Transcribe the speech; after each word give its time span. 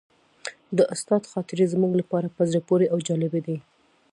د 0.77 0.79
استاد 0.93 1.23
خاطرې 1.31 1.65
زموږ 1.73 1.91
لپاره 2.01 2.27
په 2.35 2.41
زړه 2.49 2.61
پورې 2.69 2.85
او 2.93 2.97
جالبې 3.07 3.41
دي. 3.47 3.57